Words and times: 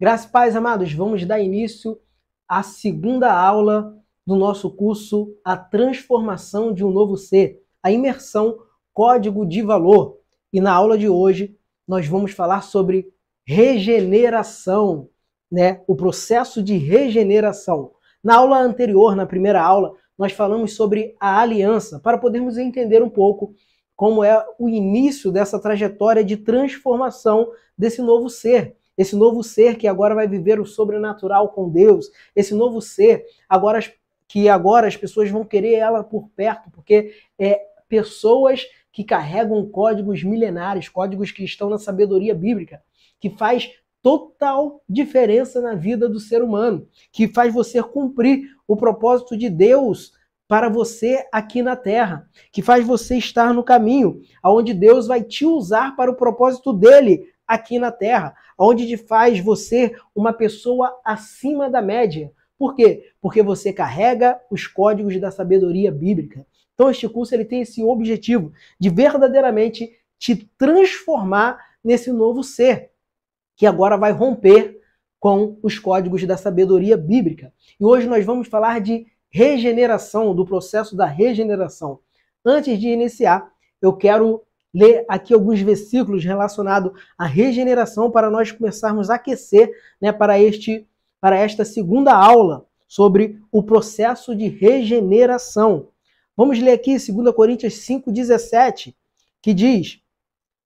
Graças 0.00 0.24
e 0.24 0.32
paz, 0.32 0.56
amados, 0.56 0.94
vamos 0.94 1.26
dar 1.26 1.40
início 1.40 2.00
à 2.48 2.62
segunda 2.62 3.30
aula 3.30 3.94
do 4.26 4.34
nosso 4.34 4.70
curso 4.70 5.36
A 5.44 5.58
Transformação 5.58 6.72
de 6.72 6.82
um 6.82 6.90
Novo 6.90 7.18
Ser, 7.18 7.62
a 7.82 7.92
imersão 7.92 8.60
Código 8.94 9.44
de 9.44 9.60
Valor. 9.60 10.16
E 10.50 10.58
na 10.58 10.72
aula 10.72 10.96
de 10.96 11.06
hoje 11.06 11.54
nós 11.86 12.06
vamos 12.06 12.32
falar 12.32 12.62
sobre 12.62 13.12
regeneração, 13.44 15.10
né? 15.52 15.82
O 15.86 15.94
processo 15.94 16.62
de 16.62 16.78
regeneração. 16.78 17.92
Na 18.24 18.36
aula 18.36 18.58
anterior, 18.58 19.14
na 19.14 19.26
primeira 19.26 19.60
aula, 19.60 19.92
nós 20.16 20.32
falamos 20.32 20.72
sobre 20.72 21.14
a 21.20 21.42
aliança, 21.42 22.00
para 22.00 22.16
podermos 22.16 22.56
entender 22.56 23.02
um 23.02 23.10
pouco 23.10 23.54
como 23.94 24.24
é 24.24 24.42
o 24.58 24.66
início 24.66 25.30
dessa 25.30 25.60
trajetória 25.60 26.24
de 26.24 26.38
transformação 26.38 27.52
desse 27.76 28.00
novo 28.00 28.30
ser. 28.30 28.79
Esse 29.00 29.16
novo 29.16 29.42
ser 29.42 29.78
que 29.78 29.88
agora 29.88 30.14
vai 30.14 30.28
viver 30.28 30.60
o 30.60 30.66
sobrenatural 30.66 31.48
com 31.48 31.70
Deus, 31.70 32.10
esse 32.36 32.54
novo 32.54 32.82
ser 32.82 33.24
agora 33.48 33.80
que 34.28 34.46
agora 34.46 34.86
as 34.86 34.94
pessoas 34.94 35.30
vão 35.30 35.42
querer 35.42 35.76
ela 35.76 36.04
por 36.04 36.28
perto, 36.36 36.70
porque 36.70 37.14
é 37.38 37.62
pessoas 37.88 38.66
que 38.92 39.02
carregam 39.02 39.66
códigos 39.70 40.22
milenares, 40.22 40.86
códigos 40.86 41.30
que 41.30 41.42
estão 41.42 41.70
na 41.70 41.78
sabedoria 41.78 42.34
bíblica, 42.34 42.82
que 43.18 43.30
faz 43.30 43.70
total 44.02 44.82
diferença 44.86 45.62
na 45.62 45.74
vida 45.74 46.06
do 46.06 46.20
ser 46.20 46.42
humano, 46.42 46.86
que 47.10 47.26
faz 47.26 47.54
você 47.54 47.82
cumprir 47.82 48.50
o 48.68 48.76
propósito 48.76 49.34
de 49.34 49.48
Deus 49.48 50.12
para 50.46 50.68
você 50.68 51.26
aqui 51.32 51.62
na 51.62 51.74
terra, 51.74 52.28
que 52.52 52.60
faz 52.60 52.86
você 52.86 53.16
estar 53.16 53.54
no 53.54 53.64
caminho, 53.64 54.20
aonde 54.42 54.74
Deus 54.74 55.06
vai 55.06 55.22
te 55.22 55.46
usar 55.46 55.96
para 55.96 56.10
o 56.10 56.16
propósito 56.16 56.74
dele 56.74 57.30
aqui 57.50 57.80
na 57.80 57.90
terra, 57.90 58.32
onde 58.60 58.94
faz 58.98 59.40
você 59.40 59.96
uma 60.14 60.34
pessoa 60.34 61.00
acima 61.02 61.70
da 61.70 61.80
média. 61.80 62.30
Por 62.58 62.74
quê? 62.74 63.10
Porque 63.18 63.42
você 63.42 63.72
carrega 63.72 64.38
os 64.50 64.66
códigos 64.66 65.18
da 65.18 65.30
sabedoria 65.30 65.90
bíblica. 65.90 66.46
Então 66.74 66.90
este 66.90 67.08
curso 67.08 67.34
ele 67.34 67.46
tem 67.46 67.62
esse 67.62 67.82
objetivo 67.82 68.52
de 68.78 68.90
verdadeiramente 68.90 69.90
te 70.18 70.36
transformar 70.58 71.58
nesse 71.82 72.12
novo 72.12 72.42
ser, 72.42 72.90
que 73.56 73.64
agora 73.64 73.96
vai 73.96 74.12
romper 74.12 74.78
com 75.18 75.58
os 75.62 75.78
códigos 75.78 76.26
da 76.26 76.36
sabedoria 76.36 76.98
bíblica. 76.98 77.54
E 77.78 77.84
hoje 77.84 78.06
nós 78.06 78.26
vamos 78.26 78.46
falar 78.46 78.80
de 78.80 79.06
regeneração, 79.30 80.34
do 80.34 80.44
processo 80.44 80.94
da 80.94 81.06
regeneração. 81.06 82.00
Antes 82.44 82.78
de 82.78 82.88
iniciar, 82.88 83.50
eu 83.80 83.94
quero 83.94 84.42
ler 84.72 85.04
aqui 85.08 85.34
alguns 85.34 85.60
versículos 85.60 86.24
relacionados 86.24 86.92
à 87.18 87.26
regeneração 87.26 88.10
para 88.10 88.30
nós 88.30 88.52
começarmos 88.52 89.10
a 89.10 89.16
aquecer 89.16 89.70
né, 90.00 90.12
para, 90.12 90.40
este, 90.40 90.86
para 91.20 91.36
esta 91.36 91.64
segunda 91.64 92.14
aula 92.14 92.66
sobre 92.88 93.40
o 93.52 93.62
processo 93.62 94.34
de 94.34 94.48
regeneração. 94.48 95.88
Vamos 96.36 96.58
ler 96.58 96.72
aqui 96.72 96.96
2 96.96 97.34
Coríntios 97.34 97.74
5,17, 97.74 98.94
que 99.42 99.52
diz: 99.52 100.00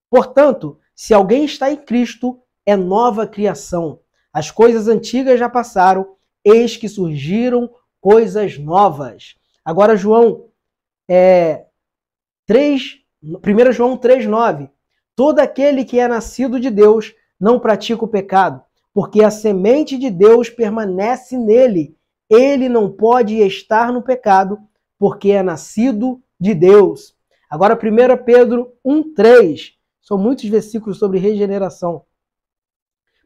Portanto, 0.08 0.78
se 0.94 1.12
alguém 1.12 1.44
está 1.44 1.70
em 1.70 1.77
Cristo, 1.77 2.41
é 2.64 2.77
nova 2.77 3.27
criação. 3.27 4.00
As 4.33 4.50
coisas 4.50 4.89
antigas 4.89 5.39
já 5.39 5.48
passaram, 5.48 6.16
eis 6.44 6.77
que 6.77 6.89
surgiram 6.89 7.70
coisas 8.00 8.58
novas. 8.58 9.34
Agora, 9.64 9.96
João 9.96 10.46
é, 11.08 11.66
3, 12.46 13.03
1 13.25 13.72
João 13.72 13.97
3,9. 13.97 14.69
Todo 15.17 15.39
aquele 15.39 15.84
que 15.84 15.98
é 15.98 16.06
nascido 16.06 16.61
de 16.61 16.70
Deus 16.70 17.14
não 17.41 17.58
pratica 17.58 18.05
o 18.05 18.08
pecado, 18.08 18.62
porque 18.92 19.25
a 19.25 19.30
semente 19.30 19.97
de 19.97 20.11
Deus 20.11 20.50
permanece 20.50 21.39
nele. 21.39 21.97
Ele 22.28 22.69
não 22.69 22.91
pode 22.91 23.39
estar 23.39 23.92
no 23.92 24.02
pecado, 24.02 24.58
porque 24.98 25.30
é 25.30 25.42
nascido 25.42 26.20
de 26.39 26.52
Deus. 26.52 27.14
Agora, 27.48 27.74
1 27.74 28.24
Pedro 28.24 28.73
1,3. 28.84 29.73
São 30.02 30.18
muitos 30.18 30.45
versículos 30.45 30.98
sobre 30.98 31.18
regeneração. 31.18 32.05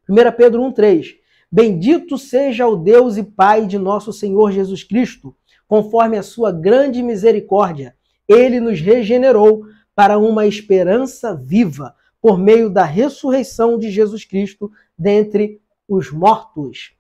1 0.09 0.15
Pedro 0.37 0.63
1,3. 0.63 1.17
Bendito 1.51 2.17
seja 2.17 2.69
o 2.69 2.77
Deus 2.77 3.17
e 3.17 3.25
Pai 3.25 3.67
de 3.67 3.79
nosso 3.79 4.13
Senhor 4.13 4.53
Jesus 4.53 4.85
Cristo, 4.85 5.35
conforme 5.67 6.17
a 6.17 6.23
sua 6.23 6.53
grande 6.53 7.03
misericórdia. 7.03 7.97
Ele 8.29 8.61
nos 8.61 8.81
regenerou 8.81 9.65
para 9.99 10.17
uma 10.17 10.47
esperança 10.47 11.35
viva 11.35 11.93
por 12.23 12.39
meio 12.39 12.71
da 12.71 12.85
ressurreição 12.85 13.77
de 13.77 13.91
Jesus 13.91 14.25
Cristo 14.25 14.71
dentre 14.97 15.61
os 15.89 16.13
mortos. 16.13 16.93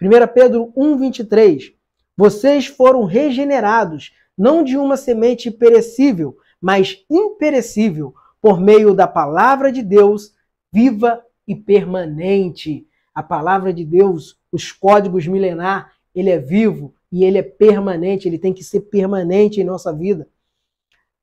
1 0.00 0.08
Pedro 0.32 0.72
1,23 0.74 1.74
Vocês 2.16 2.66
foram 2.66 3.04
regenerados, 3.04 4.14
não 4.34 4.64
de 4.64 4.78
uma 4.78 4.96
semente 4.96 5.50
perecível, 5.50 6.38
mas 6.58 7.04
imperecível, 7.10 8.14
por 8.40 8.58
meio 8.58 8.94
da 8.94 9.06
palavra 9.06 9.70
de 9.70 9.82
Deus, 9.82 10.32
viva 10.72 11.22
e 11.46 11.54
permanente 11.54 12.86
a 13.14 13.22
palavra 13.22 13.74
de 13.74 13.84
Deus, 13.84 14.38
os 14.50 14.72
códigos 14.72 15.26
milenar, 15.26 15.92
ele 16.14 16.30
é 16.30 16.38
vivo 16.38 16.94
e 17.12 17.24
ele 17.24 17.36
é 17.36 17.42
permanente, 17.42 18.26
ele 18.26 18.38
tem 18.38 18.54
que 18.54 18.64
ser 18.64 18.80
permanente 18.80 19.60
em 19.60 19.64
nossa 19.64 19.92
vida. 19.92 20.26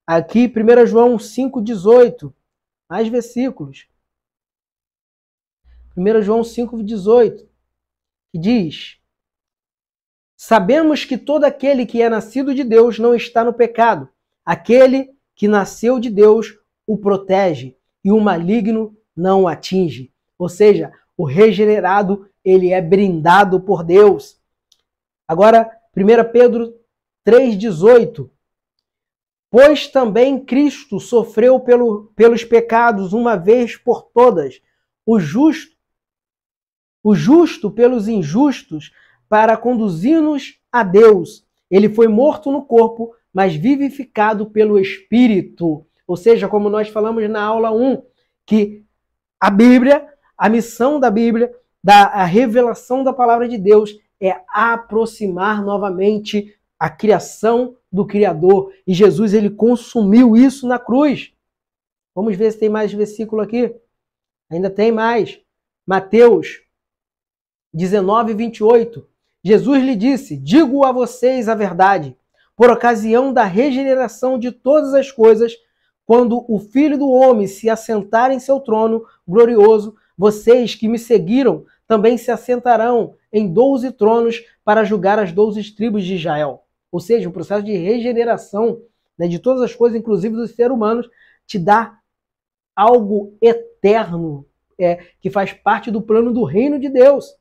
Aqui, 0.08 0.46
1 0.48 0.86
João 0.86 1.18
5,18, 1.18 2.32
mais 2.88 3.08
versículos. 3.08 3.88
1 5.98 6.22
João 6.22 6.42
5,18, 6.42 7.48
que 8.32 8.38
diz: 8.38 9.00
Sabemos 10.38 11.06
que 11.06 11.18
todo 11.18 11.46
aquele 11.46 11.86
que 11.86 12.02
é 12.02 12.10
nascido 12.10 12.54
de 12.54 12.64
Deus 12.64 13.00
não 13.00 13.16
está 13.16 13.44
no 13.44 13.54
pecado. 13.54 14.08
Aquele 14.46 15.16
que 15.34 15.48
nasceu 15.48 16.00
de 16.00 16.10
Deus 16.10 16.56
o 16.86 16.98
protege 16.98 17.76
e 18.04 18.12
o 18.12 18.20
maligno 18.20 18.96
não 19.16 19.44
o 19.44 19.48
atinge. 19.48 20.14
Ou 20.38 20.48
seja, 20.48 20.92
o 21.18 21.26
regenerado, 21.26 22.30
ele 22.44 22.72
é 22.72 22.82
brindado 22.82 23.60
por 23.60 23.84
Deus. 23.84 24.40
Agora, 25.28 25.72
1 25.96 26.32
Pedro 26.32 26.76
3,18. 27.26 28.30
Pois 29.58 29.88
também 29.88 30.38
Cristo 30.44 31.00
sofreu 31.00 31.62
pelo, 31.62 32.12
pelos 32.14 32.44
pecados 32.44 33.14
uma 33.14 33.38
vez 33.38 33.78
por 33.78 34.02
todas, 34.14 34.62
o 35.06 35.18
justo, 35.18 35.78
o 37.02 37.16
justo 37.16 37.72
pelos 37.72 38.10
injustos, 38.10 38.92
para 39.30 39.56
conduzir-nos 39.56 40.60
a 40.70 40.84
Deus. 40.84 41.48
Ele 41.72 41.88
foi 41.88 42.10
morto 42.10 42.52
no 42.52 42.66
corpo, 42.66 43.16
mas 43.34 43.56
vivificado 43.56 44.46
pelo 44.48 44.78
Espírito. 44.78 45.86
Ou 46.06 46.18
seja, 46.18 46.50
como 46.50 46.70
nós 46.70 46.90
falamos 46.90 47.30
na 47.30 47.42
aula 47.42 47.72
1, 47.72 48.04
que 48.46 48.84
a 49.40 49.50
Bíblia 49.50 50.06
a 50.38 50.50
missão 50.50 51.00
da 51.00 51.10
Bíblia, 51.10 51.50
da 51.82 52.26
revelação 52.26 53.06
da 53.06 53.14
palavra 53.14 53.48
de 53.48 53.58
Deus, 53.58 53.98
é 54.22 54.36
aproximar 54.50 55.64
novamente 55.64 56.54
a 56.78 56.90
criação 56.90 57.78
do 57.96 58.06
Criador. 58.06 58.74
E 58.86 58.94
Jesus 58.94 59.34
ele 59.34 59.50
consumiu 59.50 60.36
isso 60.36 60.68
na 60.68 60.78
cruz. 60.78 61.32
Vamos 62.14 62.36
ver 62.36 62.52
se 62.52 62.60
tem 62.60 62.70
mais 62.70 62.94
versículo 62.94 63.42
aqui. 63.42 63.74
Ainda 64.52 64.70
tem 64.70 64.92
mais. 64.92 65.40
Mateus 65.88 66.62
19, 67.74 68.34
28. 68.34 69.08
Jesus 69.44 69.84
lhe 69.84 69.96
disse: 69.96 70.36
Digo 70.36 70.84
a 70.84 70.92
vocês 70.92 71.48
a 71.48 71.56
verdade, 71.56 72.18
por 72.56 72.70
ocasião 72.70 73.32
da 73.32 73.46
regeneração 73.46 74.38
de 74.38 74.52
todas 74.52 74.94
as 74.94 75.12
coisas, 75.12 75.54
quando 76.06 76.46
o 76.48 76.60
Filho 76.60 76.98
do 76.98 77.10
Homem 77.10 77.48
se 77.48 77.70
assentar 77.70 78.32
em 78.32 78.40
seu 78.40 78.60
trono 78.60 79.06
glorioso, 79.28 79.96
vocês 80.18 80.76
que 80.76 80.88
me 80.88 81.00
seguiram 81.00 81.66
também 81.88 82.18
se 82.18 82.30
assentarão 82.30 83.16
em 83.32 83.52
doze 83.52 83.92
tronos 83.92 84.44
para 84.64 84.84
julgar 84.84 85.20
as 85.20 85.32
doze 85.32 85.64
tribos 85.72 86.04
de 86.04 86.16
Israel. 86.16 86.65
Ou 86.96 87.02
seja, 87.02 87.28
o 87.28 87.32
processo 87.34 87.62
de 87.62 87.76
regeneração 87.76 88.82
né, 89.20 89.28
de 89.28 89.38
todas 89.38 89.62
as 89.62 89.76
coisas, 89.76 90.00
inclusive 90.00 90.34
dos 90.34 90.52
seres 90.52 90.72
humanos, 90.72 91.10
te 91.46 91.60
dá 91.60 92.00
algo 92.74 93.38
eterno, 93.42 94.46
é, 94.80 95.04
que 95.20 95.30
faz 95.30 95.52
parte 95.52 95.92
do 95.92 96.02
plano 96.02 96.32
do 96.32 96.46
reino 96.46 96.80
de 96.80 96.88
Deus. 96.88 97.36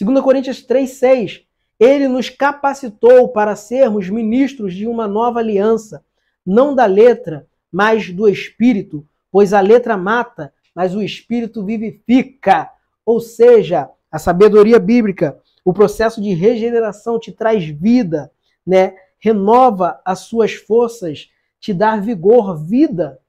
2 0.00 0.20
Coríntios 0.20 0.64
3,6 0.64 1.42
Ele 1.80 2.06
nos 2.06 2.30
capacitou 2.30 3.28
para 3.30 3.56
sermos 3.56 4.08
ministros 4.08 4.72
de 4.72 4.86
uma 4.86 5.08
nova 5.08 5.40
aliança, 5.40 6.04
não 6.46 6.72
da 6.72 6.86
letra, 6.86 7.44
mas 7.72 8.12
do 8.12 8.28
Espírito, 8.28 9.04
pois 9.32 9.52
a 9.52 9.60
letra 9.60 9.96
mata, 9.96 10.54
mas 10.72 10.94
o 10.94 11.02
espírito 11.02 11.64
vivifica. 11.64 12.70
Ou 13.04 13.18
seja, 13.18 13.90
a 14.12 14.18
sabedoria 14.20 14.78
bíblica, 14.78 15.36
o 15.64 15.72
processo 15.72 16.22
de 16.22 16.32
regeneração 16.34 17.18
te 17.18 17.32
traz 17.32 17.64
vida, 17.64 18.30
né? 18.66 18.96
Renova 19.18 20.00
as 20.04 20.20
suas 20.20 20.54
forças, 20.54 21.30
te 21.60 21.72
dá 21.72 21.96
vigor, 21.96 22.56
vida. 22.56 23.20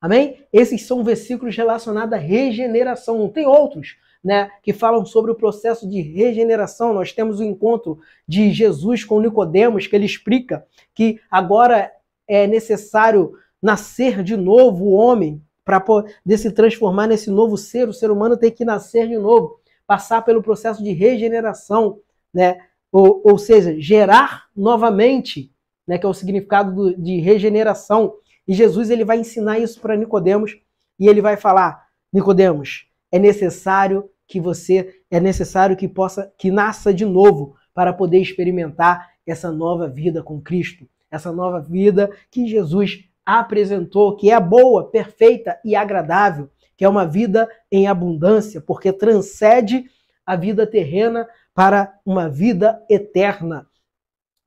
Amém? 0.00 0.46
Esses 0.52 0.86
são 0.86 1.04
versículos 1.04 1.56
relacionados 1.56 2.14
à 2.14 2.16
regeneração. 2.16 3.18
Não 3.18 3.28
tem 3.28 3.46
outros, 3.46 3.96
né, 4.24 4.50
que 4.62 4.72
falam 4.72 5.04
sobre 5.04 5.30
o 5.30 5.34
processo 5.34 5.88
de 5.88 6.00
regeneração. 6.00 6.94
Nós 6.94 7.12
temos 7.12 7.40
o 7.40 7.44
encontro 7.44 7.98
de 8.26 8.50
Jesus 8.52 9.04
com 9.04 9.20
Nicodemos, 9.20 9.86
que 9.86 9.94
ele 9.94 10.06
explica 10.06 10.66
que 10.94 11.20
agora 11.30 11.92
é 12.26 12.46
necessário 12.46 13.32
nascer 13.60 14.22
de 14.22 14.36
novo 14.36 14.86
o 14.86 14.92
homem 14.92 15.42
para 15.64 15.80
poder 15.80 16.38
se 16.38 16.50
transformar 16.50 17.06
nesse 17.06 17.30
novo 17.30 17.56
ser. 17.58 17.88
O 17.88 17.92
ser 17.92 18.10
humano 18.10 18.36
tem 18.36 18.50
que 18.50 18.64
nascer 18.64 19.06
de 19.06 19.18
novo, 19.18 19.60
passar 19.86 20.22
pelo 20.22 20.42
processo 20.42 20.82
de 20.82 20.92
regeneração, 20.92 22.00
né? 22.32 22.58
Ou, 22.92 23.22
ou 23.24 23.38
seja, 23.38 23.78
gerar 23.80 24.46
novamente, 24.56 25.52
né? 25.86 25.98
Que 25.98 26.06
é 26.06 26.08
o 26.08 26.14
significado 26.14 26.74
do, 26.74 26.96
de 26.96 27.20
regeneração. 27.20 28.14
E 28.46 28.54
Jesus 28.54 28.90
ele 28.90 29.04
vai 29.04 29.18
ensinar 29.18 29.58
isso 29.58 29.80
para 29.80 29.96
Nicodemos 29.96 30.58
e 30.98 31.08
ele 31.08 31.20
vai 31.20 31.36
falar: 31.36 31.86
Nicodemos, 32.12 32.86
é 33.12 33.18
necessário 33.18 34.08
que 34.26 34.40
você 34.40 35.00
é 35.10 35.18
necessário 35.18 35.76
que 35.76 35.88
possa 35.88 36.32
que 36.38 36.50
nasça 36.50 36.94
de 36.94 37.04
novo 37.04 37.56
para 37.74 37.92
poder 37.92 38.20
experimentar 38.20 39.10
essa 39.26 39.50
nova 39.50 39.88
vida 39.88 40.22
com 40.22 40.40
Cristo, 40.40 40.88
essa 41.10 41.32
nova 41.32 41.60
vida 41.60 42.10
que 42.30 42.46
Jesus 42.46 43.04
apresentou, 43.24 44.16
que 44.16 44.30
é 44.30 44.40
boa, 44.40 44.90
perfeita 44.90 45.58
e 45.64 45.76
agradável, 45.76 46.50
que 46.76 46.84
é 46.84 46.88
uma 46.88 47.06
vida 47.06 47.48
em 47.70 47.86
abundância, 47.86 48.60
porque 48.60 48.92
transcende 48.92 49.84
a 50.24 50.36
vida 50.36 50.66
terrena 50.66 51.28
para 51.54 51.98
uma 52.04 52.28
vida 52.28 52.84
eterna. 52.88 53.66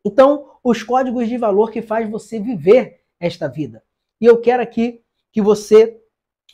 Então, 0.05 0.51
os 0.63 0.83
códigos 0.83 1.27
de 1.27 1.37
valor 1.37 1.71
que 1.71 1.81
faz 1.81 2.09
você 2.09 2.39
viver 2.39 3.01
esta 3.19 3.47
vida. 3.47 3.83
E 4.19 4.25
eu 4.25 4.39
quero 4.39 4.61
aqui 4.61 5.01
que 5.31 5.41
você 5.41 5.99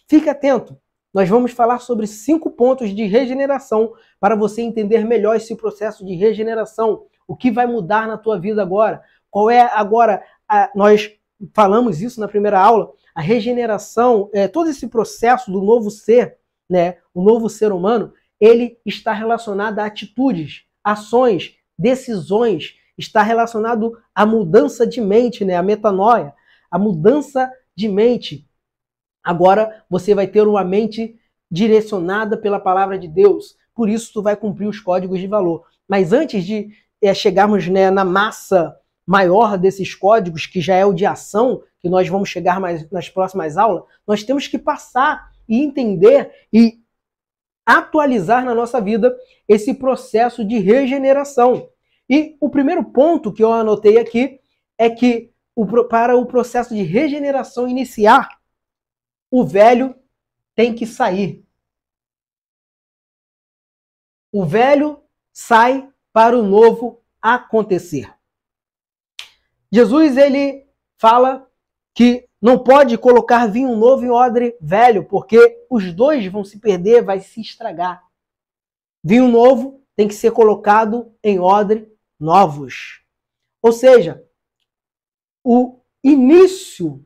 fique 0.07 0.29
atento. 0.29 0.77
Nós 1.13 1.27
vamos 1.27 1.51
falar 1.51 1.79
sobre 1.79 2.05
cinco 2.05 2.51
pontos 2.51 2.95
de 2.95 3.05
regeneração 3.05 3.93
para 4.19 4.35
você 4.35 4.61
entender 4.61 5.05
melhor 5.05 5.35
esse 5.35 5.55
processo 5.55 6.05
de 6.05 6.13
regeneração. 6.15 7.05
O 7.27 7.35
que 7.35 7.51
vai 7.51 7.65
mudar 7.65 8.07
na 8.07 8.17
tua 8.17 8.39
vida 8.39 8.61
agora? 8.61 9.03
Qual 9.29 9.49
é 9.49 9.61
agora? 9.61 10.23
A, 10.47 10.71
nós 10.75 11.11
falamos 11.53 12.01
isso 12.01 12.19
na 12.19 12.27
primeira 12.27 12.59
aula. 12.59 12.91
A 13.15 13.21
regeneração, 13.21 14.29
é, 14.33 14.47
todo 14.47 14.69
esse 14.69 14.87
processo 14.87 15.51
do 15.51 15.61
novo 15.61 15.89
ser, 15.89 16.37
né, 16.69 16.97
o 17.13 17.23
novo 17.23 17.49
ser 17.49 17.71
humano, 17.71 18.13
ele 18.39 18.77
está 18.85 19.13
relacionado 19.13 19.79
a 19.79 19.85
atitudes, 19.85 20.63
ações, 20.83 21.55
decisões, 21.77 22.75
está 22.97 23.21
relacionado 23.21 23.97
à 24.13 24.25
mudança 24.25 24.85
de 24.85 25.01
mente, 25.01 25.45
né, 25.45 25.55
a 25.55 25.63
metanoia, 25.63 26.33
a 26.69 26.77
mudança 26.77 27.51
de 27.75 27.87
mente. 27.87 28.47
Agora 29.23 29.83
você 29.89 30.13
vai 30.13 30.27
ter 30.27 30.47
uma 30.47 30.63
mente 30.63 31.19
direcionada 31.49 32.37
pela 32.37 32.59
palavra 32.59 32.97
de 32.97 33.07
Deus. 33.07 33.55
Por 33.73 33.89
isso 33.89 34.11
tu 34.13 34.21
vai 34.21 34.35
cumprir 34.35 34.67
os 34.67 34.79
códigos 34.79 35.19
de 35.19 35.27
valor. 35.27 35.65
Mas 35.87 36.13
antes 36.13 36.45
de 36.45 36.69
é, 37.01 37.13
chegarmos 37.13 37.67
né, 37.67 37.89
na 37.89 38.03
massa 38.03 38.75
maior 39.05 39.57
desses 39.57 39.95
códigos, 39.95 40.45
que 40.45 40.61
já 40.61 40.75
é 40.75 40.85
o 40.85 40.93
de 40.93 41.05
ação, 41.05 41.63
que 41.79 41.89
nós 41.89 42.07
vamos 42.07 42.29
chegar 42.29 42.59
mais 42.59 42.89
nas 42.91 43.09
próximas 43.09 43.57
aulas, 43.57 43.83
nós 44.05 44.23
temos 44.23 44.47
que 44.47 44.57
passar 44.57 45.31
e 45.47 45.61
entender 45.61 46.31
e 46.53 46.79
atualizar 47.69 48.43
na 48.43 48.55
nossa 48.55 48.81
vida 48.81 49.15
esse 49.47 49.73
processo 49.73 50.43
de 50.43 50.57
regeneração. 50.57 51.69
E 52.09 52.35
o 52.39 52.49
primeiro 52.49 52.83
ponto 52.83 53.31
que 53.31 53.43
eu 53.43 53.51
anotei 53.51 53.99
aqui 53.99 54.39
é 54.77 54.89
que 54.89 55.31
o, 55.55 55.65
para 55.83 56.15
o 56.15 56.25
processo 56.25 56.73
de 56.73 56.81
regeneração 56.81 57.67
iniciar, 57.67 58.39
o 59.29 59.45
velho 59.45 59.95
tem 60.55 60.73
que 60.73 60.87
sair. 60.87 61.45
O 64.31 64.45
velho 64.45 65.03
sai 65.33 65.87
para 66.13 66.37
o 66.37 66.43
novo 66.43 67.03
acontecer. 67.21 68.13
Jesus 69.71 70.17
ele 70.17 70.67
fala 70.97 71.47
que 71.93 72.28
não 72.41 72.57
pode 72.63 72.97
colocar 72.97 73.47
vinho 73.47 73.75
novo 73.75 74.05
em 74.05 74.09
odre 74.09 74.57
velho, 74.61 75.05
porque 75.05 75.65
os 75.69 75.93
dois 75.93 76.25
vão 76.27 76.43
se 76.43 76.59
perder, 76.59 77.03
vai 77.03 77.19
se 77.19 77.41
estragar. 77.41 78.03
Vinho 79.03 79.27
novo 79.27 79.83
tem 79.95 80.07
que 80.07 80.13
ser 80.13 80.31
colocado 80.31 81.13
em 81.23 81.39
odre 81.39 81.91
novos. 82.19 83.03
Ou 83.61 83.71
seja, 83.71 84.23
o 85.43 85.79
início 86.03 87.03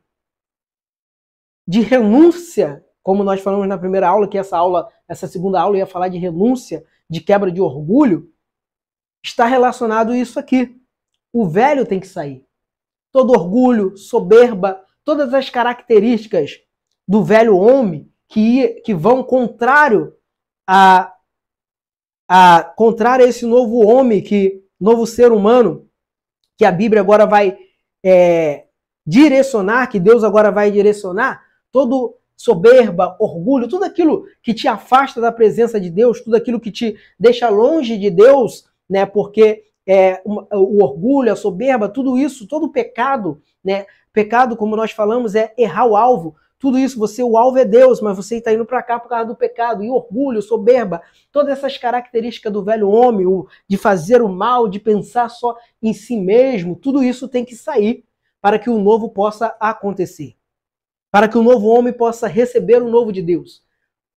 de 1.67 1.81
renúncia, 1.81 2.85
como 3.01 3.23
nós 3.23 3.41
falamos 3.41 3.67
na 3.67 3.77
primeira 3.77 4.07
aula, 4.07 4.27
que 4.27 4.37
essa 4.37 4.57
aula, 4.57 4.91
essa 5.07 5.27
segunda 5.27 5.59
aula 5.59 5.77
ia 5.77 5.87
falar 5.87 6.09
de 6.09 6.17
renúncia, 6.17 6.85
de 7.09 7.21
quebra 7.21 7.51
de 7.51 7.61
orgulho, 7.61 8.31
está 9.23 9.45
relacionado 9.45 10.11
a 10.11 10.17
isso 10.17 10.39
aqui. 10.39 10.79
O 11.31 11.47
velho 11.47 11.85
tem 11.85 11.99
que 11.99 12.07
sair 12.07 12.45
todo 13.13 13.31
orgulho, 13.31 13.95
soberba, 13.95 14.83
todas 15.03 15.33
as 15.33 15.49
características 15.49 16.59
do 17.07 17.23
velho 17.23 17.57
homem 17.57 18.09
que, 18.27 18.81
que 18.85 18.93
vão 18.93 19.23
contrário 19.23 20.13
a, 20.67 21.13
a 22.27 22.63
contrário 22.75 23.25
a 23.25 23.29
esse 23.29 23.45
novo 23.45 23.85
homem, 23.85 24.21
que 24.21 24.63
novo 24.79 25.05
ser 25.05 25.31
humano, 25.31 25.87
que 26.57 26.65
a 26.65 26.71
Bíblia 26.71 27.01
agora 27.01 27.25
vai 27.25 27.57
é, 28.03 28.65
direcionar, 29.05 29.87
que 29.87 29.99
Deus 29.99 30.23
agora 30.23 30.51
vai 30.51 30.71
direcionar, 30.71 31.43
todo 31.71 32.17
soberba, 32.35 33.15
orgulho, 33.19 33.67
tudo 33.67 33.85
aquilo 33.85 34.25
que 34.41 34.53
te 34.53 34.67
afasta 34.67 35.21
da 35.21 35.31
presença 35.31 35.79
de 35.79 35.89
Deus, 35.89 36.21
tudo 36.21 36.35
aquilo 36.35 36.59
que 36.59 36.71
te 36.71 36.97
deixa 37.19 37.49
longe 37.49 37.97
de 37.97 38.09
Deus, 38.09 38.65
né? 38.89 39.05
Porque 39.05 39.63
é, 39.85 40.21
o 40.25 40.83
orgulho, 40.83 41.31
a 41.31 41.35
soberba, 41.35 41.89
tudo 41.89 42.17
isso, 42.17 42.47
todo 42.47 42.71
pecado, 42.71 43.41
né? 43.63 43.85
Pecado, 44.13 44.55
como 44.55 44.75
nós 44.75 44.91
falamos, 44.91 45.33
é 45.33 45.53
errar 45.57 45.87
o 45.87 45.97
alvo. 45.97 46.35
Tudo 46.59 46.77
isso, 46.77 46.97
você, 46.97 47.21
o 47.21 47.35
alvo 47.35 47.57
é 47.57 47.65
Deus, 47.65 47.99
mas 47.99 48.15
você 48.15 48.37
está 48.37 48.53
indo 48.53 48.65
para 48.65 48.81
cá 48.81 48.97
por 48.97 49.09
causa 49.09 49.25
do 49.25 49.35
pecado. 49.35 49.83
E 49.83 49.89
orgulho, 49.89 50.41
soberba, 50.41 51.01
todas 51.31 51.57
essas 51.57 51.77
características 51.77 52.53
do 52.53 52.63
velho 52.63 52.87
homem, 52.89 53.25
o, 53.25 53.47
de 53.67 53.75
fazer 53.75 54.21
o 54.21 54.29
mal, 54.29 54.69
de 54.69 54.79
pensar 54.79 55.27
só 55.27 55.57
em 55.81 55.93
si 55.93 56.15
mesmo, 56.15 56.75
tudo 56.75 57.03
isso 57.03 57.27
tem 57.27 57.43
que 57.43 57.55
sair 57.55 58.05
para 58.39 58.59
que 58.59 58.69
o 58.69 58.77
novo 58.77 59.09
possa 59.09 59.55
acontecer. 59.59 60.35
Para 61.11 61.27
que 61.27 61.37
o 61.37 61.43
novo 61.43 61.67
homem 61.67 61.91
possa 61.91 62.27
receber 62.27 62.81
o 62.81 62.89
novo 62.89 63.11
de 63.11 63.21
Deus. 63.21 63.63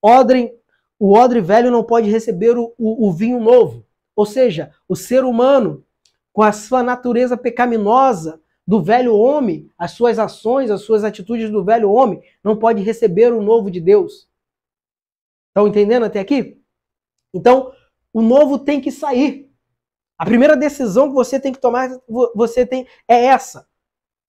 Odre, 0.00 0.52
o 0.98 1.18
odre 1.18 1.40
velho 1.40 1.70
não 1.70 1.82
pode 1.82 2.10
receber 2.10 2.56
o, 2.56 2.72
o, 2.78 3.08
o 3.08 3.12
vinho 3.12 3.40
novo. 3.40 3.84
Ou 4.14 4.26
seja, 4.26 4.72
o 4.88 4.94
ser 4.94 5.24
humano, 5.24 5.84
com 6.32 6.42
a 6.42 6.52
sua 6.52 6.82
natureza 6.82 7.36
pecaminosa 7.36 8.40
do 8.66 8.82
velho 8.82 9.14
homem, 9.14 9.70
as 9.78 9.92
suas 9.92 10.18
ações, 10.18 10.70
as 10.70 10.82
suas 10.82 11.04
atitudes 11.04 11.50
do 11.50 11.64
velho 11.64 11.90
homem, 11.90 12.20
não 12.42 12.56
pode 12.56 12.82
receber 12.82 13.32
o 13.32 13.40
novo 13.40 13.70
de 13.70 13.80
Deus. 13.80 14.28
Estão 15.48 15.68
entendendo 15.68 16.04
até 16.04 16.20
aqui? 16.20 16.60
Então, 17.32 17.72
o 18.12 18.20
novo 18.20 18.58
tem 18.58 18.80
que 18.80 18.90
sair. 18.90 19.50
A 20.18 20.24
primeira 20.24 20.56
decisão 20.56 21.08
que 21.08 21.14
você 21.14 21.38
tem 21.38 21.52
que 21.52 21.60
tomar, 21.60 21.90
você 22.34 22.66
tem 22.66 22.86
é 23.06 23.26
essa. 23.26 23.68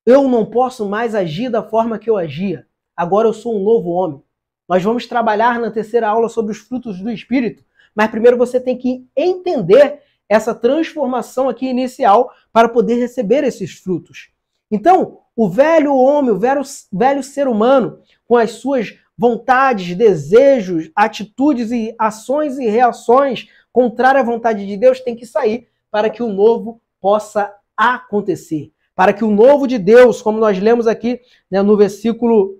Eu 0.05 0.27
não 0.27 0.45
posso 0.45 0.87
mais 0.87 1.15
agir 1.15 1.49
da 1.49 1.63
forma 1.63 1.97
que 1.97 2.09
eu 2.09 2.17
agia. 2.17 2.67
Agora 2.95 3.27
eu 3.27 3.33
sou 3.33 3.55
um 3.55 3.63
novo 3.63 3.89
homem. 3.89 4.21
Nós 4.67 4.83
vamos 4.83 5.05
trabalhar 5.07 5.59
na 5.59 5.71
terceira 5.71 6.09
aula 6.09 6.29
sobre 6.29 6.51
os 6.51 6.59
frutos 6.59 6.99
do 6.99 7.09
espírito, 7.09 7.63
mas 7.95 8.11
primeiro 8.11 8.37
você 8.37 8.59
tem 8.59 8.77
que 8.77 9.07
entender 9.15 10.01
essa 10.29 10.53
transformação 10.53 11.47
aqui 11.47 11.67
inicial 11.67 12.31
para 12.51 12.69
poder 12.69 12.95
receber 12.95 13.43
esses 13.43 13.73
frutos. 13.73 14.29
Então, 14.69 15.19
o 15.35 15.49
velho 15.49 15.95
homem, 15.95 16.31
o 16.31 16.39
velho, 16.39 16.61
velho 16.91 17.23
ser 17.23 17.47
humano, 17.47 17.99
com 18.25 18.35
as 18.35 18.51
suas 18.51 18.97
vontades, 19.17 19.95
desejos, 19.95 20.91
atitudes 20.95 21.71
e 21.71 21.95
ações 21.97 22.57
e 22.59 22.67
reações 22.67 23.47
contrárias 23.71 24.23
à 24.23 24.25
vontade 24.25 24.65
de 24.65 24.77
Deus, 24.77 24.99
tem 24.99 25.15
que 25.15 25.25
sair 25.25 25.69
para 25.89 26.09
que 26.09 26.21
o 26.21 26.31
novo 26.31 26.81
possa 26.99 27.53
acontecer. 27.75 28.71
Para 28.93 29.13
que 29.13 29.23
o 29.23 29.31
novo 29.31 29.67
de 29.67 29.77
Deus, 29.77 30.21
como 30.21 30.39
nós 30.39 30.59
lemos 30.59 30.87
aqui 30.87 31.21
né, 31.49 31.61
no 31.61 31.77
versículo, 31.77 32.59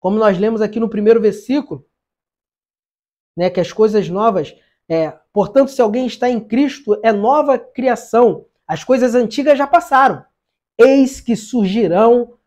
como 0.00 0.18
nós 0.18 0.38
lemos 0.38 0.60
aqui 0.60 0.80
no 0.80 0.88
primeiro 0.88 1.20
versículo, 1.20 1.86
né, 3.36 3.50
que 3.50 3.60
as 3.60 3.72
coisas 3.72 4.08
novas, 4.08 4.54
é, 4.88 5.10
portanto, 5.32 5.70
se 5.70 5.80
alguém 5.80 6.06
está 6.06 6.28
em 6.28 6.40
Cristo, 6.40 6.98
é 7.02 7.12
nova 7.12 7.58
criação. 7.58 8.46
As 8.66 8.84
coisas 8.84 9.14
antigas 9.14 9.56
já 9.58 9.66
passaram. 9.66 10.24
Eis 10.78 11.20
que 11.20 11.36
surgirão 11.36 12.38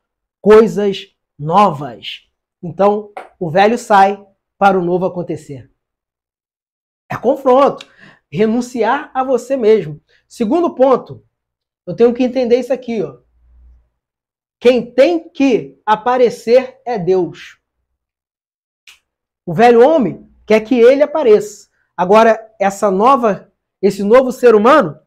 coisas 0.41 1.15
novas. 1.37 2.29
Então, 2.61 3.11
o 3.39 3.49
velho 3.49 3.77
sai 3.77 4.23
para 4.57 4.79
o 4.79 4.83
novo 4.83 5.05
acontecer. 5.05 5.71
É 7.09 7.15
confronto. 7.15 7.87
Renunciar 8.31 9.11
a 9.13 9.23
você 9.23 9.55
mesmo. 9.55 10.01
Segundo 10.27 10.73
ponto, 10.73 11.23
eu 11.85 11.95
tenho 11.95 12.13
que 12.13 12.23
entender 12.23 12.59
isso 12.59 12.73
aqui, 12.73 13.03
ó. 13.03 13.19
quem 14.59 14.91
tem 14.91 15.29
que 15.29 15.79
aparecer 15.85 16.81
é 16.83 16.97
Deus. 16.97 17.59
O 19.45 19.53
velho 19.53 19.87
homem 19.87 20.27
quer 20.45 20.61
que 20.61 20.79
ele 20.79 21.03
apareça. 21.03 21.69
Agora, 21.97 22.39
essa 22.59 22.91
nova, 22.91 23.51
esse 23.81 24.03
novo 24.03 24.31
ser 24.31 24.55
humano, 24.55 24.99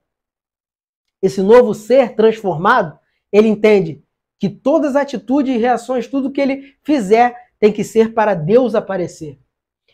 esse 1.20 1.42
novo 1.42 1.74
ser 1.74 2.14
transformado, 2.14 2.98
ele 3.32 3.48
entende 3.48 4.02
que 4.38 4.48
todas 4.48 4.90
as 4.90 5.02
atitudes 5.02 5.54
e 5.54 5.58
reações, 5.58 6.06
tudo 6.06 6.30
que 6.30 6.40
ele 6.40 6.76
fizer, 6.82 7.36
tem 7.58 7.72
que 7.72 7.82
ser 7.82 8.14
para 8.14 8.34
Deus 8.34 8.74
aparecer. 8.74 9.38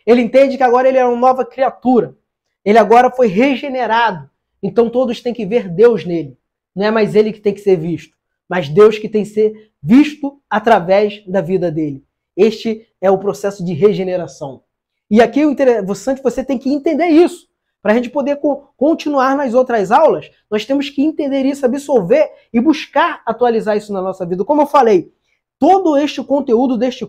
Ele 0.07 0.21
entende 0.21 0.57
que 0.57 0.63
agora 0.63 0.89
ele 0.89 0.99
é 0.99 1.05
uma 1.05 1.17
nova 1.17 1.45
criatura. 1.45 2.17
Ele 2.65 2.79
agora 2.79 3.11
foi 3.11 3.27
regenerado. 3.27 4.31
Então 4.63 4.91
todos 4.91 5.21
têm 5.21 5.33
que 5.33 5.47
ver 5.47 5.69
Deus 5.69 6.05
nele. 6.05 6.39
Não 6.75 6.87
é 6.87 6.91
mais 6.91 7.15
ele 7.15 7.33
que 7.33 7.41
tem 7.41 7.55
que 7.55 7.61
ser 7.61 7.77
visto, 7.77 8.17
mas 8.49 8.69
Deus 8.69 8.99
que 8.99 9.09
tem 9.09 9.23
que 9.23 9.31
ser 9.31 9.73
visto 9.83 10.41
através 10.51 11.25
da 11.27 11.41
vida 11.41 11.71
dele. 11.71 12.05
Este 12.37 12.89
é 13.01 13.11
o 13.11 13.19
processo 13.19 13.65
de 13.65 13.73
regeneração. 13.73 14.63
E 15.11 15.21
aqui 15.21 15.45
o 15.45 15.51
interessante, 15.51 16.23
você 16.23 16.43
tem 16.43 16.59
que 16.59 16.73
entender 16.73 17.07
isso. 17.09 17.47
Para 17.83 17.93
a 17.93 17.95
gente 17.97 18.09
poder 18.09 18.41
continuar 18.77 19.37
nas 19.37 19.53
outras 19.53 19.93
aulas, 19.93 20.31
nós 20.51 20.65
temos 20.65 20.89
que 20.89 21.03
entender 21.03 21.45
isso, 21.45 21.67
absolver 21.67 22.31
e 22.51 22.59
buscar 22.59 23.23
atualizar 23.27 23.77
isso 23.77 23.93
na 23.93 24.01
nossa 24.01 24.25
vida. 24.25 24.43
Como 24.43 24.63
eu 24.63 24.67
falei, 24.67 25.13
todo 25.59 25.97
este 25.97 26.23
conteúdo 26.23 26.79
deste 26.79 27.07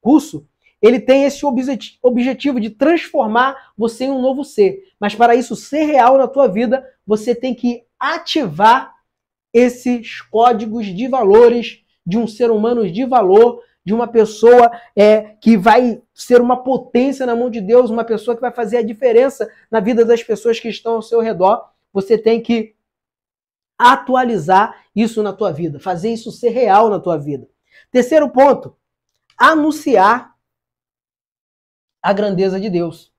curso, 0.00 0.46
ele 0.80 1.00
tem 1.00 1.24
esse 1.24 1.44
objetivo 2.02 2.58
de 2.58 2.70
transformar 2.70 3.72
você 3.76 4.04
em 4.04 4.10
um 4.10 4.22
novo 4.22 4.42
ser. 4.42 4.84
Mas 4.98 5.14
para 5.14 5.34
isso 5.34 5.54
ser 5.54 5.84
real 5.84 6.16
na 6.16 6.26
tua 6.26 6.48
vida, 6.48 6.82
você 7.06 7.34
tem 7.34 7.54
que 7.54 7.84
ativar 7.98 8.94
esses 9.52 10.22
códigos 10.22 10.86
de 10.86 11.08
valores 11.08 11.82
de 12.06 12.16
um 12.16 12.26
ser 12.26 12.50
humano 12.50 12.90
de 12.90 13.04
valor, 13.04 13.62
de 13.86 13.94
uma 13.94 14.08
pessoa 14.08 14.68
é, 14.96 15.36
que 15.36 15.56
vai 15.56 16.02
ser 16.12 16.40
uma 16.40 16.64
potência 16.64 17.24
na 17.24 17.36
mão 17.36 17.48
de 17.48 17.60
Deus, 17.60 17.88
uma 17.88 18.02
pessoa 18.02 18.34
que 18.34 18.40
vai 18.40 18.50
fazer 18.50 18.78
a 18.78 18.82
diferença 18.82 19.48
na 19.70 19.78
vida 19.78 20.04
das 20.04 20.24
pessoas 20.24 20.58
que 20.58 20.68
estão 20.68 20.94
ao 20.94 21.02
seu 21.02 21.20
redor. 21.20 21.70
Você 21.92 22.18
tem 22.18 22.42
que 22.42 22.74
atualizar 23.78 24.84
isso 24.94 25.22
na 25.22 25.32
tua 25.32 25.52
vida, 25.52 25.78
fazer 25.78 26.12
isso 26.12 26.32
ser 26.32 26.48
real 26.48 26.90
na 26.90 26.98
tua 26.98 27.16
vida. 27.16 27.48
Terceiro 27.92 28.28
ponto, 28.28 28.76
anunciar 29.38 30.34
a 32.02 32.12
grandeza 32.12 32.58
de 32.58 32.68
Deus. 32.68 33.14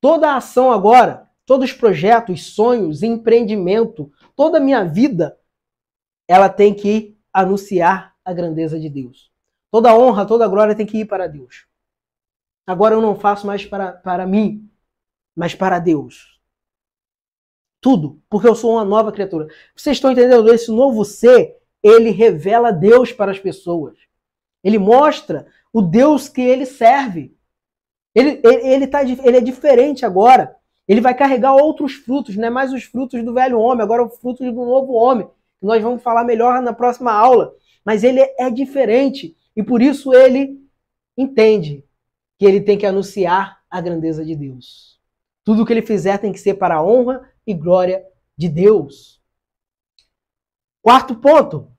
Toda 0.00 0.30
a 0.30 0.36
ação 0.36 0.70
agora, 0.70 1.28
todos 1.44 1.70
os 1.70 1.76
projetos, 1.76 2.54
sonhos, 2.54 3.02
empreendimento, 3.02 4.12
toda 4.36 4.58
a 4.58 4.60
minha 4.60 4.84
vida, 4.84 5.36
ela 6.28 6.48
tem 6.48 6.72
que 6.72 7.18
anunciar 7.32 8.14
a 8.28 8.32
grandeza 8.34 8.78
de 8.78 8.90
Deus. 8.90 9.30
Toda 9.70 9.96
honra, 9.96 10.26
toda 10.26 10.46
glória 10.46 10.74
tem 10.74 10.84
que 10.84 10.98
ir 10.98 11.06
para 11.06 11.26
Deus. 11.26 11.66
Agora 12.66 12.94
eu 12.94 13.00
não 13.00 13.16
faço 13.16 13.46
mais 13.46 13.64
para, 13.64 13.92
para 13.92 14.26
mim, 14.26 14.70
mas 15.34 15.54
para 15.54 15.78
Deus. 15.78 16.38
Tudo, 17.80 18.20
porque 18.28 18.46
eu 18.46 18.54
sou 18.54 18.72
uma 18.72 18.84
nova 18.84 19.10
criatura. 19.10 19.48
Vocês 19.74 19.96
estão 19.96 20.12
entendendo? 20.12 20.52
Esse 20.52 20.70
novo 20.70 21.06
ser, 21.06 21.56
ele 21.82 22.10
revela 22.10 22.70
Deus 22.70 23.12
para 23.12 23.32
as 23.32 23.38
pessoas. 23.38 23.96
Ele 24.62 24.78
mostra 24.78 25.46
o 25.72 25.80
Deus 25.80 26.28
que 26.28 26.42
ele 26.42 26.66
serve. 26.66 27.34
Ele, 28.14 28.42
ele, 28.44 28.68
ele, 28.68 28.86
tá, 28.86 29.02
ele 29.02 29.38
é 29.38 29.40
diferente 29.40 30.04
agora. 30.04 30.54
Ele 30.86 31.00
vai 31.00 31.14
carregar 31.14 31.54
outros 31.54 31.94
frutos, 31.94 32.36
não 32.36 32.48
é 32.48 32.50
mais 32.50 32.74
os 32.74 32.84
frutos 32.84 33.24
do 33.24 33.32
velho 33.32 33.58
homem, 33.58 33.82
agora 33.82 34.04
os 34.04 34.18
frutos 34.18 34.44
do 34.46 34.52
novo 34.52 34.92
homem. 34.92 35.26
Nós 35.62 35.82
vamos 35.82 36.02
falar 36.02 36.24
melhor 36.24 36.60
na 36.60 36.74
próxima 36.74 37.12
aula 37.12 37.54
mas 37.88 38.04
ele 38.04 38.20
é 38.38 38.50
diferente 38.50 39.34
e 39.56 39.62
por 39.62 39.80
isso 39.80 40.12
ele 40.12 40.62
entende 41.16 41.82
que 42.38 42.44
ele 42.44 42.60
tem 42.60 42.76
que 42.76 42.84
anunciar 42.84 43.64
a 43.70 43.80
grandeza 43.80 44.22
de 44.26 44.36
Deus. 44.36 45.00
Tudo 45.42 45.64
que 45.64 45.72
ele 45.72 45.80
fizer 45.80 46.18
tem 46.18 46.30
que 46.30 46.38
ser 46.38 46.56
para 46.56 46.74
a 46.74 46.84
honra 46.84 47.32
e 47.46 47.54
glória 47.54 48.04
de 48.36 48.46
Deus. 48.46 49.22
Quarto 50.82 51.16
ponto: 51.16 51.72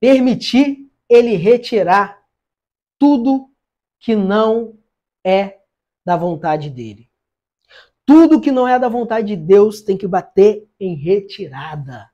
permitir 0.00 0.90
ele 1.08 1.36
retirar 1.36 2.26
tudo 2.98 3.48
que 4.00 4.16
não 4.16 4.76
é 5.24 5.60
da 6.04 6.16
vontade 6.16 6.68
dele. 6.68 7.08
Tudo 8.04 8.40
que 8.40 8.50
não 8.50 8.66
é 8.66 8.76
da 8.76 8.88
vontade 8.88 9.28
de 9.28 9.36
Deus 9.36 9.82
tem 9.82 9.96
que 9.96 10.08
bater 10.08 10.68
em 10.80 10.96
retirada. 10.96 12.10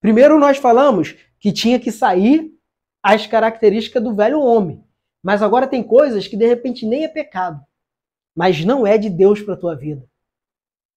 Primeiro 0.00 0.38
nós 0.38 0.58
falamos 0.58 1.16
que 1.42 1.52
tinha 1.52 1.80
que 1.80 1.90
sair 1.90 2.54
as 3.02 3.26
características 3.26 4.00
do 4.00 4.14
velho 4.14 4.40
homem. 4.40 4.82
Mas 5.20 5.42
agora 5.42 5.66
tem 5.66 5.82
coisas 5.82 6.28
que 6.28 6.36
de 6.36 6.46
repente 6.46 6.86
nem 6.86 7.02
é 7.02 7.08
pecado, 7.08 7.60
mas 8.32 8.64
não 8.64 8.86
é 8.86 8.96
de 8.96 9.10
Deus 9.10 9.42
para 9.42 9.54
a 9.54 9.56
tua 9.56 9.74
vida. 9.74 10.08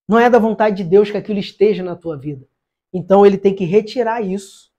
Não 0.08 0.20
é 0.20 0.30
da 0.30 0.38
vontade 0.38 0.78
de 0.78 0.84
Deus 0.84 1.10
que 1.10 1.18
aquilo 1.18 1.40
esteja 1.40 1.82
na 1.82 1.96
tua 1.96 2.16
vida. 2.16 2.48
Então 2.94 3.26
ele 3.26 3.40
tem 3.40 3.56
que 3.56 3.66
retirar 3.66 4.22
isso 4.22 4.72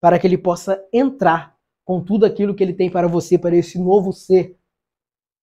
para 0.00 0.20
que 0.20 0.26
ele 0.26 0.38
possa 0.38 0.80
entrar 0.92 1.56
com 1.84 2.00
tudo 2.00 2.24
aquilo 2.24 2.54
que 2.54 2.62
ele 2.62 2.72
tem 2.72 2.88
para 2.88 3.08
você, 3.08 3.36
para 3.36 3.56
esse 3.56 3.76
novo 3.76 4.12
ser, 4.12 4.56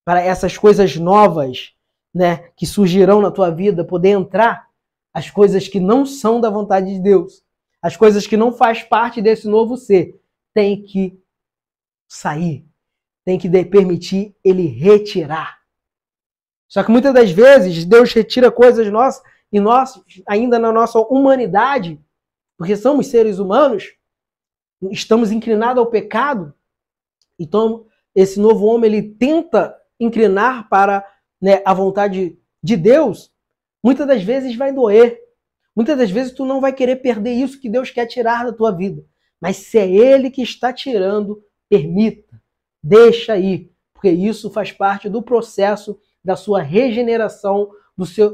para 0.06 0.22
essas 0.22 0.58
coisas 0.58 0.96
novas, 0.96 1.74
né, 2.14 2.50
que 2.56 2.66
surgirão 2.66 3.20
na 3.20 3.30
tua 3.30 3.50
vida, 3.50 3.84
poder 3.84 4.12
entrar 4.12 4.70
as 5.14 5.30
coisas 5.30 5.68
que 5.68 5.82
não 5.82 6.06
são 6.06 6.40
da 6.40 6.50
vontade 6.50 6.94
de 6.94 7.00
Deus 7.02 7.45
as 7.86 7.96
coisas 7.96 8.26
que 8.26 8.36
não 8.36 8.52
faz 8.52 8.82
parte 8.82 9.22
desse 9.22 9.48
novo 9.48 9.78
ser, 9.78 10.20
tem 10.56 10.82
que 10.82 11.22
sair, 12.10 12.66
tem 13.24 13.38
que 13.38 13.48
permitir 13.64 14.36
ele 14.44 14.66
retirar. 14.66 15.60
Só 16.68 16.84
que 16.84 16.90
muitas 16.90 17.14
das 17.14 17.30
vezes 17.30 17.86
Deus 17.86 18.12
retira 18.12 18.50
coisas 18.50 18.92
nossas 18.92 19.22
e 19.52 19.60
nós, 19.60 20.02
ainda 20.28 20.58
na 20.58 20.72
nossa 20.72 20.98
humanidade, 20.98 22.04
porque 22.58 22.76
somos 22.76 23.06
seres 23.06 23.38
humanos, 23.38 23.94
estamos 24.90 25.32
inclinados 25.32 25.78
ao 25.78 25.86
pecado. 25.86 26.56
Então, 27.38 27.86
esse 28.16 28.40
novo 28.40 28.66
homem 28.66 28.92
ele 28.92 29.10
tenta 29.14 29.80
inclinar 30.00 30.68
para 30.70 31.08
né, 31.40 31.62
a 31.64 31.72
vontade 31.72 32.36
de 32.64 32.76
Deus. 32.76 33.32
Muitas 33.84 34.08
das 34.08 34.24
vezes 34.24 34.56
vai 34.56 34.74
doer, 34.74 35.22
Muitas 35.76 35.98
das 35.98 36.10
vezes 36.10 36.32
tu 36.32 36.46
não 36.46 36.62
vai 36.62 36.72
querer 36.72 36.98
perder 36.98 37.34
isso 37.34 37.60
que 37.60 37.70
Deus 37.70 37.92
quer 37.92 38.06
tirar 38.06 38.46
da 38.46 38.54
tua 38.54 38.72
vida. 38.72 39.04
Mas 39.42 39.58
se 39.58 39.78
é 39.78 39.90
Ele 39.90 40.32
que 40.32 40.42
está 40.42 40.72
tirando, 40.72 41.44
permita, 41.70 42.42
deixa 42.82 43.34
aí, 43.34 43.70
porque 43.94 44.10
isso 44.10 44.50
faz 44.50 44.72
parte 44.72 45.10
do 45.10 45.22
processo 45.22 46.00
da 46.24 46.36
sua 46.36 46.62
regeneração, 46.62 47.70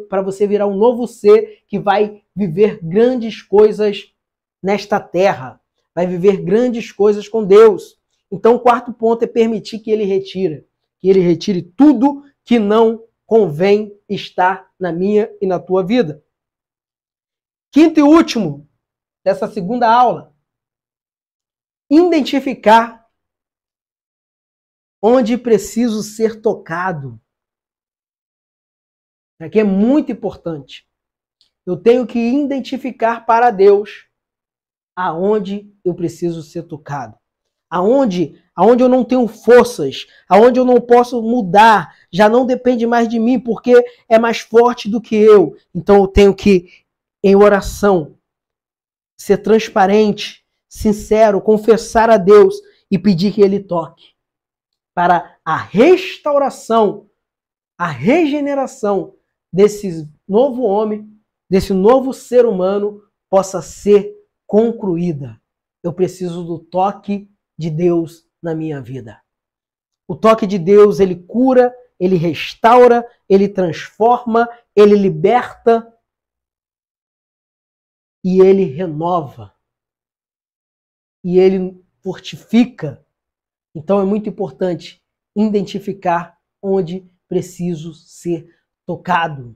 para 0.10 0.22
você 0.22 0.48
virar 0.48 0.68
um 0.68 0.76
novo 0.76 1.08
ser 1.08 1.60
que 1.68 1.78
vai 1.78 2.22
viver 2.36 2.80
grandes 2.82 3.42
coisas 3.42 4.14
nesta 4.62 5.00
terra, 5.00 5.60
vai 5.94 6.08
viver 6.08 6.38
grandes 6.38 6.92
coisas 6.92 7.28
com 7.28 7.44
Deus. 7.44 7.98
Então, 8.32 8.56
o 8.56 8.60
quarto 8.60 8.94
ponto 8.94 9.24
é 9.24 9.28
permitir 9.28 9.80
que 9.80 9.92
ele 9.92 10.04
retire, 10.04 10.66
que 11.00 11.10
ele 11.10 11.20
retire 11.20 11.62
tudo 11.62 12.24
que 12.46 12.58
não 12.58 13.04
convém 13.26 13.94
estar 14.10 14.68
na 14.80 14.92
minha 14.92 15.30
e 15.42 15.46
na 15.46 15.60
tua 15.60 15.84
vida. 15.84 16.24
Quinto 17.72 18.00
e 18.00 18.04
último 18.04 18.70
dessa 19.24 19.48
segunda 19.48 19.90
aula, 19.90 20.36
identificar 21.90 23.08
onde 25.02 25.38
preciso 25.38 26.04
ser 26.04 26.42
tocado. 26.42 27.20
Aqui 29.40 29.60
é 29.60 29.64
muito 29.64 30.12
importante. 30.12 30.88
Eu 31.66 31.76
tenho 31.76 32.06
que 32.06 32.20
identificar 32.20 33.26
para 33.26 33.50
Deus 33.50 34.08
aonde 34.96 35.74
eu 35.84 35.96
preciso 35.96 36.44
ser 36.44 36.64
tocado. 36.64 37.18
Aonde, 37.70 38.44
aonde 38.54 38.84
eu 38.84 38.90
não 38.90 39.04
tenho 39.04 39.28
forças, 39.28 40.06
aonde 40.28 40.60
eu 40.60 40.66
não 40.66 40.82
posso 40.82 41.22
mudar, 41.22 41.96
já 42.12 42.28
não 42.28 42.46
depende 42.46 42.86
mais 42.86 43.08
de 43.08 43.18
mim, 43.18 43.40
porque 43.40 43.84
é 44.10 44.20
mais 44.20 44.40
forte 44.40 44.90
do 44.90 45.02
que 45.02 45.16
eu. 45.16 45.56
Então 45.74 45.98
eu 45.98 46.08
tenho 46.08 46.36
que 46.36 46.81
em 47.24 47.36
oração, 47.36 48.18
ser 49.18 49.38
transparente, 49.38 50.46
sincero, 50.68 51.42
confessar 51.42 52.10
a 52.10 52.18
Deus 52.18 52.56
e 52.90 52.98
pedir 52.98 53.34
que 53.34 53.42
Ele 53.42 53.60
toque 53.60 54.12
para 54.94 55.38
a 55.46 55.58
restauração, 55.58 57.10
a 57.78 57.88
regeneração 57.88 59.16
desse 59.52 60.10
novo 60.28 60.64
homem, 60.64 61.10
desse 61.50 61.74
novo 61.74 62.14
ser 62.14 62.46
humano 62.46 63.02
possa 63.30 63.62
ser 63.62 64.14
concluída. 64.46 65.40
Eu 65.84 65.94
preciso 65.94 66.44
do 66.44 66.60
toque 66.60 67.30
de 67.58 67.70
Deus 67.70 68.26
na 68.42 68.54
minha 68.54 68.82
vida. 68.82 69.22
O 70.08 70.16
toque 70.16 70.46
de 70.46 70.60
Deus, 70.60 71.00
ele 71.00 71.16
cura, 71.16 71.74
ele 72.00 72.16
restaura, 72.16 73.08
ele 73.30 73.48
transforma, 73.48 74.50
ele 74.76 74.96
liberta, 74.96 75.91
e 78.24 78.40
ele 78.42 78.64
renova. 78.66 79.54
e 81.24 81.38
ele 81.38 81.80
fortifica. 82.02 83.06
Então 83.76 84.02
é 84.02 84.06
muito 84.06 84.28
importante 84.28 85.02
identificar 85.36 86.38
onde 86.62 87.06
preciso 87.28 87.94
ser 87.94 88.50
tocado. 88.86 89.56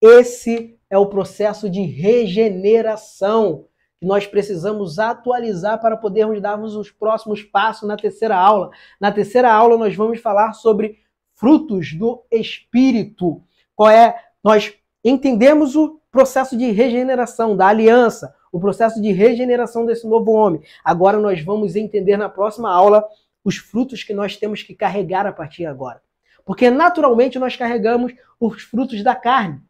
Esse 0.00 0.78
é 0.88 0.98
o 0.98 1.06
processo 1.06 1.68
de 1.68 1.82
regeneração 1.82 3.66
que 3.98 4.06
nós 4.06 4.26
precisamos 4.26 4.98
atualizar 4.98 5.80
para 5.80 5.96
podermos 5.96 6.40
darmos 6.40 6.74
os 6.74 6.90
próximos 6.90 7.42
passos 7.42 7.88
na 7.88 7.96
terceira 7.96 8.36
aula. 8.36 8.70
Na 8.98 9.12
terceira 9.12 9.52
aula 9.52 9.76
nós 9.76 9.94
vamos 9.94 10.20
falar 10.20 10.52
sobre 10.52 10.98
frutos 11.34 11.92
do 11.94 12.24
espírito. 12.30 13.42
Qual 13.74 13.90
é? 13.90 14.22
Nós 14.42 14.74
entendemos 15.04 15.76
o 15.76 16.00
processo 16.10 16.56
de 16.56 16.70
regeneração 16.70 17.56
da 17.56 17.66
aliança, 17.66 18.34
o 18.52 18.60
processo 18.60 19.00
de 19.00 19.12
regeneração 19.12 19.86
desse 19.86 20.06
novo 20.06 20.32
homem. 20.32 20.60
Agora 20.84 21.18
nós 21.18 21.40
vamos 21.42 21.76
entender 21.76 22.16
na 22.16 22.28
próxima 22.28 22.72
aula 22.72 23.04
os 23.44 23.56
frutos 23.56 24.02
que 24.02 24.12
nós 24.12 24.36
temos 24.36 24.62
que 24.62 24.74
carregar 24.74 25.26
a 25.26 25.32
partir 25.32 25.58
de 25.58 25.66
agora. 25.66 26.02
Porque 26.44 26.70
naturalmente 26.70 27.38
nós 27.38 27.56
carregamos 27.56 28.12
os 28.38 28.62
frutos 28.62 29.02
da 29.02 29.14
carne, 29.14 29.60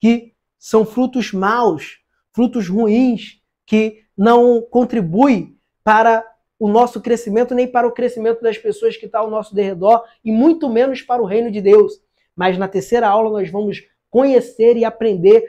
que 0.00 0.32
são 0.58 0.84
frutos 0.84 1.32
maus, 1.32 1.98
frutos 2.32 2.68
ruins, 2.68 3.40
que 3.66 4.04
não 4.16 4.62
contribui 4.62 5.56
para 5.84 6.24
o 6.58 6.68
nosso 6.68 7.00
crescimento, 7.00 7.54
nem 7.54 7.70
para 7.70 7.86
o 7.86 7.92
crescimento 7.92 8.40
das 8.40 8.56
pessoas 8.56 8.96
que 8.96 9.06
estão 9.06 9.22
ao 9.22 9.30
nosso 9.30 9.54
derredor, 9.54 10.04
e 10.24 10.32
muito 10.32 10.68
menos 10.68 11.02
para 11.02 11.22
o 11.22 11.26
reino 11.26 11.50
de 11.50 11.60
Deus. 11.60 12.00
Mas 12.34 12.56
na 12.56 12.66
terceira 12.66 13.08
aula 13.08 13.30
nós 13.30 13.50
vamos 13.50 13.82
conhecer 14.16 14.78
e 14.78 14.84
aprender 14.86 15.44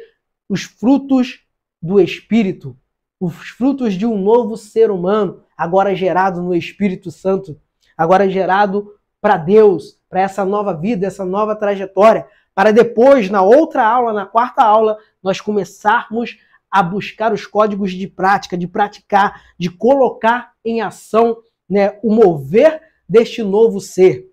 os 0.50 0.64
frutos 0.64 1.40
do 1.82 2.02
Espírito, 2.02 2.78
os 3.18 3.48
frutos 3.48 3.94
de 3.94 4.06
um 4.06 4.18
novo 4.18 4.58
ser 4.58 4.92
humano, 4.92 5.42
agora 5.58 5.96
gerado 5.96 6.42
no 6.42 6.54
Espírito 6.54 7.10
Santo, 7.10 7.58
agora 7.98 8.30
gerado 8.30 8.94
para 9.22 9.38
Deus, 9.38 9.98
para 10.10 10.20
essa 10.20 10.44
nova 10.44 10.74
vida, 10.74 11.08
essa 11.08 11.24
nova 11.24 11.56
trajetória, 11.56 12.28
para 12.54 12.74
depois, 12.74 13.30
na 13.30 13.42
outra 13.42 13.88
aula, 13.88 14.12
na 14.12 14.26
quarta 14.26 14.64
aula, 14.64 14.98
nós 15.24 15.40
começarmos 15.40 16.38
a 16.70 16.84
buscar 16.84 17.32
os 17.32 17.46
códigos 17.46 17.94
de 17.94 18.06
prática, 18.06 18.58
de 18.58 18.68
praticar, 18.68 19.44
de 19.58 19.70
colocar 19.70 20.52
em 20.66 20.82
ação 20.82 21.38
né, 21.70 21.98
o 22.04 22.14
mover 22.14 22.82
deste 23.08 23.42
novo 23.42 23.80
ser. 23.80 24.30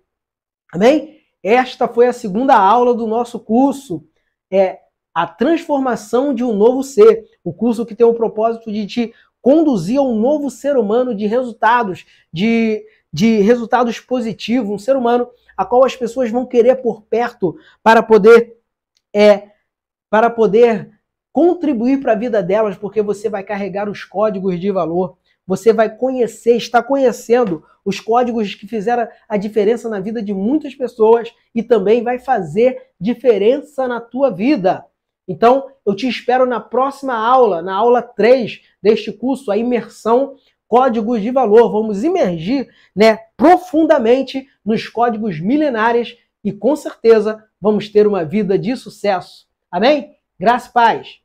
Amém? 0.73 1.21
Esta 1.41 1.87
foi 1.87 2.07
a 2.07 2.11
segunda 2.11 2.53
aula 2.57 2.93
do 2.93 3.07
nosso 3.07 3.39
curso. 3.39 4.05
É 4.51 4.79
a 5.13 5.25
transformação 5.25 6.33
de 6.33 6.43
um 6.43 6.53
novo 6.53 6.83
ser. 6.83 7.25
O 7.43 7.53
curso 7.53 7.85
que 7.85 7.95
tem 7.95 8.05
o 8.05 8.13
propósito 8.13 8.71
de 8.71 8.85
te 8.85 9.13
conduzir 9.41 9.99
a 9.99 10.01
um 10.01 10.19
novo 10.19 10.49
ser 10.49 10.75
humano 10.75 11.13
de 11.15 11.27
resultados, 11.27 12.05
de, 12.33 12.83
de 13.13 13.37
resultados 13.41 13.99
positivos, 13.99 14.71
um 14.71 14.79
ser 14.79 14.95
humano 14.95 15.29
a 15.55 15.63
qual 15.63 15.85
as 15.85 15.95
pessoas 15.95 16.29
vão 16.29 16.45
querer 16.45 16.77
por 16.81 17.03
perto 17.03 17.55
para 17.81 18.03
poder 18.03 18.57
é, 19.13 19.51
para 20.09 20.29
poder 20.29 20.89
contribuir 21.31 22.01
para 22.01 22.13
a 22.13 22.15
vida 22.15 22.41
delas, 22.41 22.77
porque 22.77 23.01
você 23.01 23.29
vai 23.29 23.43
carregar 23.43 23.89
os 23.89 24.03
códigos 24.03 24.59
de 24.59 24.71
valor. 24.71 25.17
Você 25.47 25.71
vai 25.71 25.95
conhecer, 25.95 26.55
está 26.55 26.81
conhecendo 26.81 27.63
os 27.83 27.99
códigos 27.99 28.55
que 28.55 28.67
fizeram 28.67 29.07
a 29.29 29.37
diferença 29.37 29.87
na 29.87 29.99
vida 29.99 30.21
de 30.21 30.33
muitas 30.33 30.73
pessoas 30.73 31.33
e 31.53 31.61
também 31.61 32.03
vai 32.03 32.17
fazer 32.17 32.89
diferença 32.99 33.87
na 33.87 34.01
tua 34.01 34.31
vida. 34.31 34.83
Então, 35.27 35.67
eu 35.85 35.95
te 35.95 36.07
espero 36.07 36.45
na 36.45 36.59
próxima 36.59 37.15
aula, 37.15 37.61
na 37.61 37.75
aula 37.75 38.01
3 38.01 38.61
deste 38.81 39.11
curso, 39.11 39.51
a 39.51 39.57
imersão 39.57 40.35
códigos 40.67 41.21
de 41.21 41.31
valor. 41.31 41.71
Vamos 41.71 42.03
imergir, 42.03 42.69
né, 42.95 43.19
profundamente 43.37 44.47
nos 44.63 44.87
códigos 44.87 45.39
milenares 45.39 46.17
e 46.43 46.51
com 46.51 46.75
certeza 46.75 47.43
vamos 47.59 47.89
ter 47.89 48.07
uma 48.07 48.23
vida 48.23 48.57
de 48.57 48.75
sucesso. 48.75 49.47
Amém? 49.71 50.15
Graças 50.39 50.69
e 50.69 50.73
paz. 50.73 51.24